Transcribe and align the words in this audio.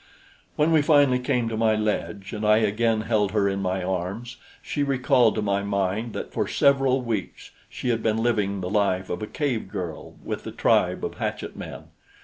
When 0.55 0.71
we 0.71 0.81
finally 0.81 1.19
came 1.19 1.47
to 1.49 1.55
my 1.55 1.75
ledge 1.75 2.33
and 2.33 2.43
I 2.43 2.57
again 2.57 3.01
held 3.01 3.33
her 3.33 3.47
in 3.47 3.61
my 3.61 3.83
arms, 3.83 4.37
she 4.59 4.81
recalled 4.81 5.35
to 5.35 5.43
my 5.43 5.61
mind 5.61 6.13
that 6.13 6.33
for 6.33 6.47
several 6.47 7.03
weeks 7.03 7.51
she 7.69 7.89
had 7.89 8.01
been 8.01 8.17
living 8.17 8.61
the 8.61 8.69
life 8.71 9.11
of 9.11 9.21
a 9.21 9.27
cave 9.27 9.67
girl 9.67 10.17
with 10.23 10.43
the 10.43 10.51
tribe 10.51 11.05
of 11.05 11.19
hatchet 11.19 11.55
men. 11.55 11.89